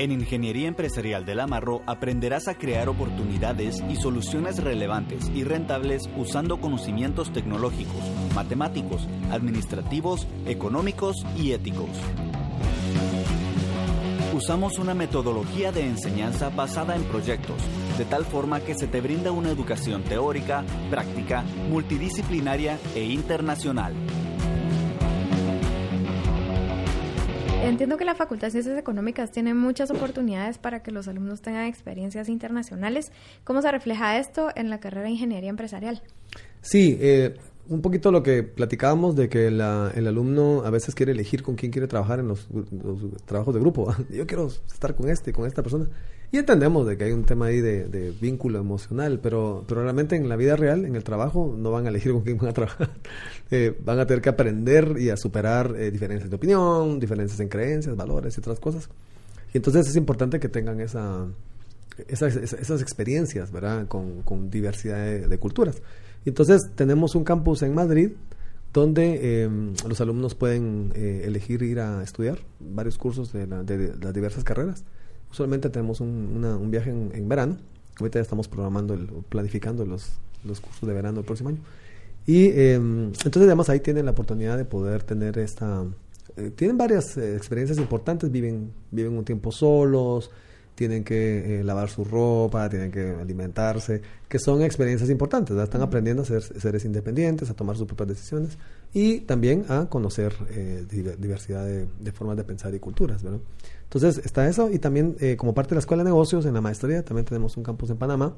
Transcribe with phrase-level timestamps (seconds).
[0.00, 6.58] En Ingeniería Empresarial del Amarro aprenderás a crear oportunidades y soluciones relevantes y rentables usando
[6.58, 8.00] conocimientos tecnológicos,
[8.34, 11.90] matemáticos, administrativos, económicos y éticos.
[14.34, 17.60] Usamos una metodología de enseñanza basada en proyectos,
[17.98, 23.92] de tal forma que se te brinda una educación teórica, práctica, multidisciplinaria e internacional.
[27.70, 31.66] Entiendo que la Facultad de Ciencias Económicas tiene muchas oportunidades para que los alumnos tengan
[31.66, 33.12] experiencias internacionales.
[33.44, 36.02] ¿Cómo se refleja esto en la carrera de Ingeniería Empresarial?
[36.62, 37.36] Sí, eh,
[37.70, 41.70] un poquito lo que platicábamos de que el alumno a veces quiere elegir con quién
[41.70, 42.48] quiere trabajar en los,
[43.24, 43.94] trabajos de grupo.
[44.10, 45.88] Yo quiero estar con este, con esta persona.
[46.32, 50.28] Y entendemos de que hay un tema ahí de, vínculo emocional, pero, pero realmente en
[50.28, 52.90] la vida real, en el trabajo, no van a elegir con quién van a trabajar.
[53.52, 57.48] Eh, van a tener que aprender y a superar eh, diferencias de opinión, diferencias en
[57.48, 58.88] creencias, valores y otras cosas.
[59.52, 61.26] Y entonces es importante que tengan esa,
[62.08, 63.86] esas, esas experiencias, ¿verdad?
[63.88, 65.82] Con, diversidad de culturas.
[66.24, 68.10] Entonces tenemos un campus en Madrid
[68.72, 74.44] donde em, los alumnos pueden eh, elegir ir a estudiar varios cursos de, las diversas
[74.44, 74.84] carreras.
[75.30, 77.58] Usualmente tenemos un, viaje en, verano.
[77.98, 80.12] Ahorita ya estamos programando, el, planificando los,
[80.44, 81.58] los cursos de verano del próximo año.
[82.26, 85.84] Y em, entonces además ahí tienen la oportunidad de poder tener esta...
[86.36, 90.30] Eh, tienen varias eh, experiencias importantes, viven, viven un tiempo solos,
[90.80, 96.22] tienen que eh, lavar su ropa, tienen que alimentarse, que son experiencias importantes, están aprendiendo
[96.22, 98.56] a ser seres independientes, a tomar sus propias decisiones
[98.94, 103.22] y también a conocer eh, diversidad de, formas de pensar y culturas.
[103.82, 106.62] Entonces está eso y también eh, como parte de la Escuela de Negocios en la
[106.62, 108.34] maestría también tenemos un campus en Panamá.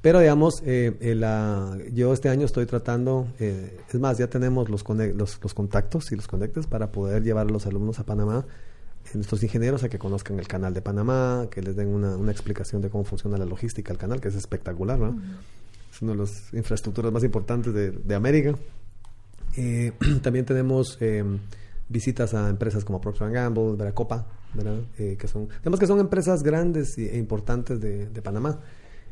[0.00, 6.10] Pero digamos, yo este año estoy tratando, es más, ya tenemos los, los, los contactos
[6.12, 8.46] y los conectes para poder llevar a los alumnos a Panamá
[9.14, 12.82] nuestros ingenieros a que conozcan el canal de Panamá, que les den una, una explicación
[12.82, 15.20] de cómo funciona la logística del canal, que es espectacular, ¿no?
[15.92, 18.54] Es una de las infraestructuras más importantes de, de América.
[19.56, 19.92] Eh,
[20.22, 21.24] también tenemos eh,
[21.88, 24.78] visitas a empresas como Procter Gamble, Veracopa, ¿verdad?
[24.98, 28.60] Eh, que son, que son empresas grandes e importantes de, de, Panamá.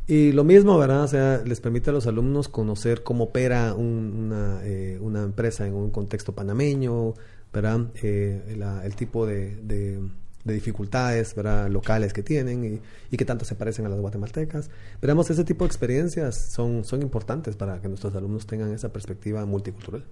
[0.06, 1.02] Y lo mismo, ¿verdad?
[1.02, 4.60] O sea, les permite a los alumnos conocer cómo opera una,
[5.00, 7.14] una empresa en un contexto panameño,
[7.52, 7.86] ¿verdad?
[8.02, 10.00] Eh, el tipo de, de,
[10.44, 11.68] dificultades ¿verdad?
[11.68, 12.80] locales que tienen y,
[13.10, 14.70] y, que tanto se parecen a las guatemaltecas.
[15.00, 19.44] Veremos, ese tipo de experiencias son, son importantes para que nuestros alumnos tengan esa perspectiva
[19.44, 20.04] multicultural.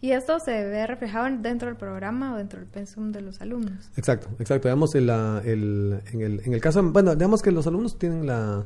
[0.00, 3.90] ¿Y esto se ve reflejado dentro del programa o dentro del pensum de los alumnos?
[3.96, 4.68] Exacto, exacto.
[4.68, 8.64] Digamos, el, el, en, el, en el caso, bueno, digamos que los alumnos tienen la...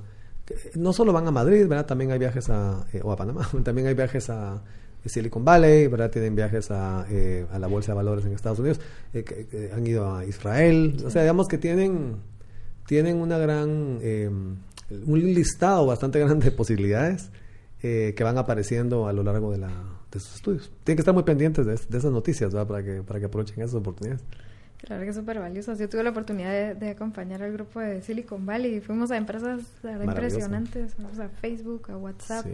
[0.74, 1.86] No solo van a Madrid, ¿verdad?
[1.86, 2.84] También hay viajes a...
[2.92, 4.62] Eh, o a Panamá, también hay viajes a
[5.04, 6.10] Silicon Valley, ¿verdad?
[6.10, 8.80] Tienen viajes a, eh, a la Bolsa de Valores en Estados Unidos,
[9.12, 12.16] eh, han ido a Israel, o sea, digamos que tienen,
[12.86, 17.30] tienen una gran, eh, un listado bastante grande de posibilidades
[17.80, 19.72] que van apareciendo a lo largo de, la,
[20.12, 20.70] de sus estudios.
[20.84, 22.68] Tienen que estar muy pendientes de, esas noticias, ¿verdad?
[22.68, 24.22] Para que, para que aprovechen esas oportunidades.
[24.78, 25.74] Claro que es súper valioso.
[25.74, 29.62] Yo tuve la oportunidad de, acompañar al grupo de Silicon Valley y fuimos a empresas
[29.82, 32.46] impresionantes, fuimos a Facebook, a WhatsApp.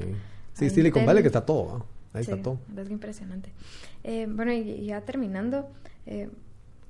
[0.55, 1.85] Sí, Silicon Valley que está todo.
[2.13, 2.59] Ahí está todo.
[2.77, 3.53] Es impresionante.
[4.05, 5.69] Eh, bueno, y, ya terminando,
[6.07, 6.31] eh,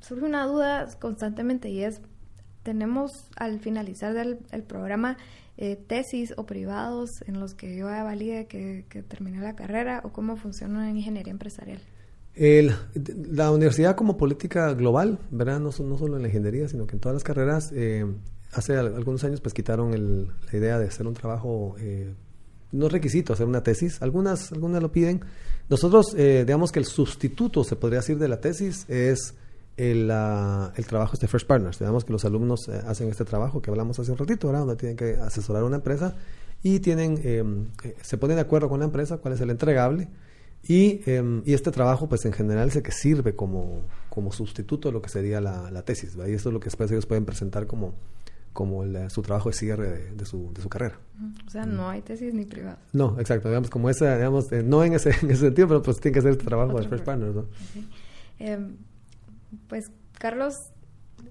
[0.00, 2.00] surge una duda constantemente y es,
[2.62, 5.16] ¿tenemos al finalizar del el programa
[5.56, 10.12] eh, tesis o privados en los que yo valide que, que terminé la carrera o
[10.12, 11.80] cómo funciona en ingeniería empresarial?
[12.36, 15.58] la universidad como política global, ¿verdad?
[15.58, 17.72] No, no, solo en la ingeniería, sino que en todas las carreras,
[18.52, 21.74] hace algunos años pues quitaron la idea de hacer un trabajo
[22.72, 25.20] no es requisito hacer una tesis, algunas, algunas lo piden.
[25.68, 29.34] Nosotros, eh, digamos que el sustituto, se podría decir, de la tesis es
[29.76, 31.78] el, el trabajo de First Partners.
[31.78, 34.60] Digamos que los alumnos eh, hacen este trabajo que hablamos hace un ratito, ¿verdad?
[34.60, 36.16] Donde tienen que asesorar a una empresa
[36.62, 40.08] y tienen, em, eh, se ponen de acuerdo con la empresa cuál es el entregable.
[40.64, 44.88] Y, em, y, este trabajo, pues en general, es el que sirve como, como sustituto
[44.88, 46.16] de lo que sería la, la tesis.
[46.16, 47.94] Y esto es lo que después ellos pueden presentar como,
[48.52, 50.98] como su trabajo de cierre de, su, de su carrera.
[51.46, 52.78] O sea, no hay tesis ni privada.
[52.92, 56.00] No, exacto, digamos, como esa, digamos, eh, no en ese, en ese sentido, pero pues
[56.00, 57.46] tiene que ser el trabajo de First Partners, ¿no?
[58.38, 58.76] Em,
[59.68, 60.54] pues, Carlos,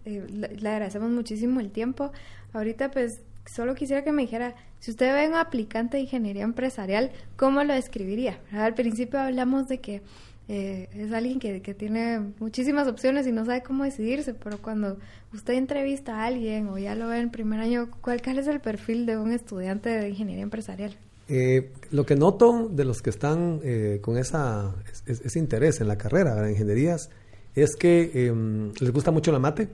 [0.05, 2.11] eh, le, agradecemos muchísimo el tiempo.
[2.53, 7.11] Ahorita, pues, solo quisiera que me dijera, si usted ve un aplicante de ingeniería empresarial,
[7.35, 8.39] ¿cómo lo describiría?
[8.51, 10.01] Al principio hablamos de que
[10.49, 14.97] eh, es alguien que, que, tiene muchísimas opciones y no sabe cómo decidirse, pero cuando
[15.33, 19.05] usted entrevista a alguien o ya lo ve en primer año, ¿cuál, es el perfil
[19.05, 20.95] de un estudiante de ingeniería empresarial?
[21.27, 24.73] Eh, lo que noto de los que están eh, con esa,
[25.05, 27.09] ese interés en la carrera de ingenierías
[27.53, 29.67] es que em, les gusta mucho la mate,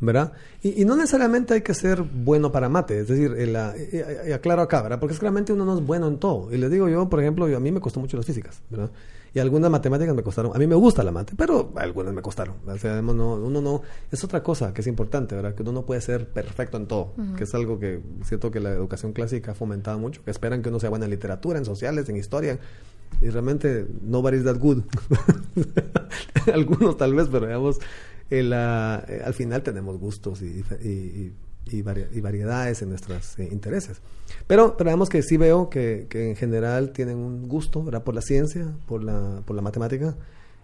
[0.00, 0.32] ¿verdad?
[0.62, 5.00] Y, no necesariamente hay que ser bueno para mate, es decir, y, aclaro acá, ¿verdad?
[5.00, 6.52] Porque es claramente uno no es bueno en todo.
[6.52, 8.90] Y les digo yo, por ejemplo, a mí me costó mucho las físicas, ¿verdad?
[9.34, 10.52] Y algunas matemáticas me costaron.
[10.54, 12.56] A mí me gusta la mate, pero algunas me costaron.
[12.66, 13.82] O sea, no, uno no.
[14.10, 15.54] Es otra cosa que es importante, ¿verdad?
[15.54, 17.12] Que uno no puede ser perfecto en todo.
[17.36, 20.24] Que es algo que siento que la educación clásica ha fomentado mucho.
[20.24, 22.58] Que esperan que uno sea bueno en literatura, en sociales, en historia.
[23.20, 24.82] Y realmente, nobody's that good.
[26.52, 27.80] Algunos tal vez, pero digamos,
[28.30, 31.32] eh, al final tenemos gustos y,
[32.20, 34.00] variedades en nuestros eh, intereses.
[34.46, 38.04] Pero, pero veamos que sí veo que, en general tienen un gusto ¿verdad?
[38.04, 40.16] por la ciencia, por la, matemática.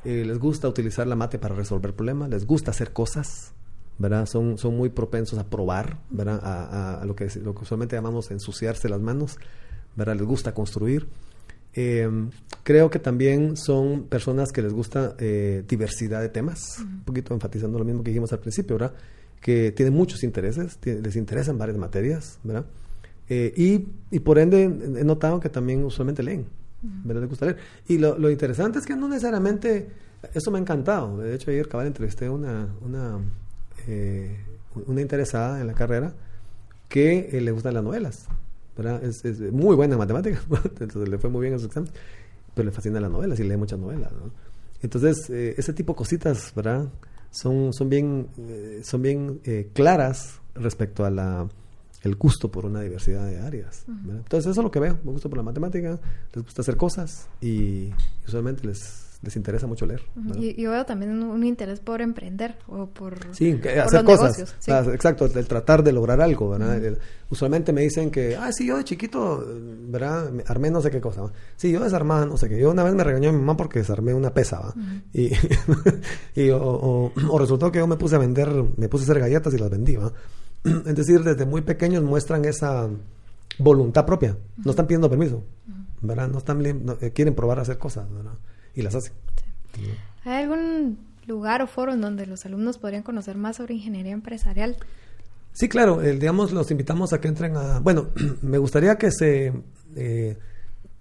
[0.05, 3.55] Eh, les gusta utilizar la mate para resolver problemas, les gusta hacer cosas,
[3.99, 4.26] ¿verdad?
[4.26, 6.40] Son, muy propensos a probar, ¿verdad?
[6.43, 9.38] A, lo, que, lo que usualmente llamamos ensuciarse las manos,
[9.96, 10.17] ¿verdad?
[10.17, 11.08] Les gusta construir.
[11.75, 12.09] Eh,
[12.62, 17.79] creo que también son personas que les gusta eh, diversidad de temas, un poquito enfatizando
[17.79, 18.94] lo mismo que dijimos al principio, ¿verdad?
[19.41, 22.65] Que tienen muchos intereses, les interesan varias materias, ¿verdad?
[23.29, 26.47] Eh, y, y, por ende he notado que también usualmente leen,
[26.82, 27.23] ¿verdad?
[27.23, 27.59] Les gusta leer.
[27.88, 29.88] Y lo, lo, interesante es que no necesariamente,
[30.32, 33.19] eso me ha encantado, de hecho ayer cabal entrevisté una, una,
[34.87, 36.15] una interesada en la carrera
[36.88, 38.29] que le gustan las novelas,
[39.03, 40.44] es, es, muy buena en matemáticas,
[40.81, 41.91] entonces le fue muy bien en su examen,
[42.55, 44.12] pero le fascina las novelas y lee muchas novelas,
[44.82, 46.88] Entonces, eh, ese tipo de cositas, ¿verdad?
[47.31, 51.49] Son, son bien, eh, son bien eh, claras respecto a la
[52.05, 53.87] el gusto por una diversidad de áreas.
[53.88, 54.99] Entonces, eso es lo que veo.
[55.05, 55.99] Me gusta por la matemática,
[56.35, 57.91] les gusta hacer cosas y
[58.27, 60.03] usualmente les les interesa mucho leer.
[60.37, 64.55] y, yo veo también un, interés por emprender o por, sí, hacer cosas.
[64.69, 66.50] Ah, exacto, el, tratar de lograr algo.
[66.50, 66.99] ¿verdad?
[67.31, 69.44] usualmente me dicen que, ah, sí, yo de chiquito,
[69.88, 70.31] ¿verdad?
[70.47, 71.23] Armé no sé qué cosa.
[71.56, 72.59] Sí, yo desarmaba, no sé qué.
[72.59, 74.61] Yo una vez me regañó mi mamá porque desarmé una pesa.
[74.61, 74.75] ¿va?
[75.12, 75.32] Y,
[76.41, 79.59] y o, resultó que yo me puse a vender, me puse a hacer galletas y
[79.59, 79.97] las vendí.
[79.97, 80.12] ¿va?
[80.65, 82.88] Es decir, desde muy pequeños muestran esa
[83.59, 84.37] voluntad propia.
[84.65, 85.43] No están pidiendo permiso.
[86.00, 86.29] ¿verdad?
[86.29, 88.11] No están, eh, quieren probar a hacer cosas.
[88.12, 88.35] ¿verdad?
[88.75, 89.12] Y las hace.
[90.25, 94.76] ¿Hay algún lugar o foro en donde los alumnos podrían conocer más sobre ingeniería empresarial?
[95.53, 97.79] Sí, claro, digamos, los invitamos a que entren a...
[97.81, 98.09] Bueno,
[98.43, 99.53] me gustaría que se...
[99.97, 100.37] Eh,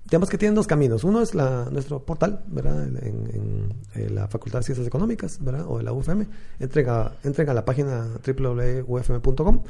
[0.05, 1.03] digamos que tienen dos caminos.
[1.03, 2.85] Uno es la, nuestro portal, ¿verdad?
[2.85, 3.73] En,
[4.13, 5.65] la Facultad de Ciencias Económicas, ¿verdad?
[5.67, 6.27] O en la UFM.
[6.59, 9.63] Entren a, entren a la página www.ufm.com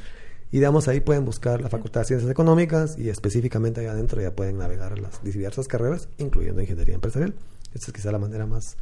[0.54, 4.36] y digamos ahí pueden buscar la Facultad de Ciencias Económicas y específicamente ahí adentro ya
[4.36, 7.34] pueden navegar las diversas carreras, incluyendo ingeniería empresarial.
[7.74, 8.76] Esta es quizá la manera más,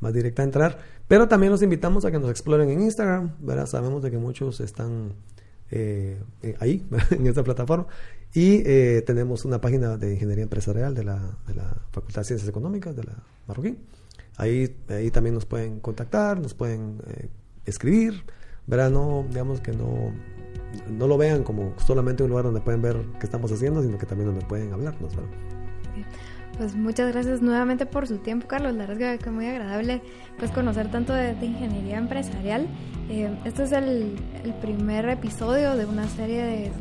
[0.00, 0.78] más directa de entrar.
[1.08, 3.64] Pero también los invitamos a que nos exploren en Instagram, ¿verdad?
[3.64, 5.14] Sabemos de que muchos están
[5.70, 7.86] eh, eh, ahí, en esta plataforma.
[8.34, 12.50] Y eh, tenemos una página de ingeniería empresarial de la, de la Facultad de Ciencias
[12.50, 13.14] Económicas de la
[13.48, 13.78] Marroquín.
[14.36, 16.98] Ahí, ahí también nos pueden contactar, nos pueden
[17.64, 18.24] escribir,
[18.66, 18.90] ¿verdad?
[18.90, 20.12] No, digamos que no,
[20.90, 24.06] no lo vean como solamente un lugar donde pueden ver qué estamos haciendo, sino que
[24.06, 25.30] también donde pueden hablarnos, ¿verdad?
[26.56, 28.74] Pues muchas gracias nuevamente por su tiempo, Carlos.
[28.74, 30.02] La verdad es que muy agradable
[30.38, 32.68] pues conocer tanto de, ingeniería empresarial.
[33.10, 34.16] Eh, este es el,
[34.60, 36.72] primer episodio de una serie de,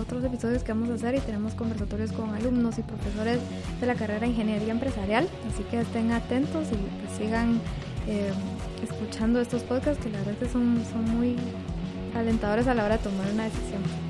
[0.00, 3.40] otros episodios que vamos a hacer y tenemos conversatorios con alumnos y profesores
[3.80, 5.28] de la carrera de ingeniería empresarial.
[5.52, 7.60] Así que estén atentos y pues, sigan
[8.06, 8.30] eh,
[8.82, 11.36] escuchando estos podcasts que la verdad que son, son muy
[12.14, 14.09] alentadores a la hora de tomar una decisión.